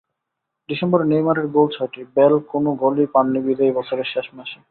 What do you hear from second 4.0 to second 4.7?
শেষ মাসে।